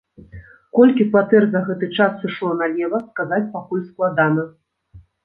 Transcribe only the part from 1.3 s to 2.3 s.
за гэты час